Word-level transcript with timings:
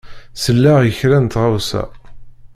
Selleɣ 0.43 0.79
i 0.89 0.91
kra 0.97 1.17
n 1.19 1.25
tɣawsa. 1.33 1.83